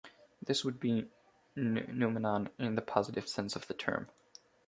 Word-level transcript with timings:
This 0.41 0.65
would 0.65 0.79
be 0.79 1.11
'noumenon' 1.55 2.49
in 2.57 2.73
the 2.73 2.81
"positive" 2.81 3.27
sense 3.29 3.55
of 3.55 3.67
the 3.67 3.75
term. 3.75 4.09